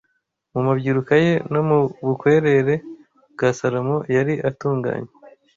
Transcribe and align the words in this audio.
Mu 0.53 0.59
mabyiruka 0.67 1.13
ye 1.23 1.33
no 1.53 1.61
mu 1.69 1.79
bukwerere 2.07 2.75
bwa 3.33 3.49
Salomo 3.59 3.97
yari 4.15 4.33
atunganye, 4.49 5.11